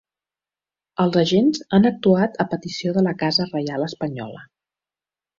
[1.01, 4.41] Els agents han actuat a petició de la casa reial espanyola.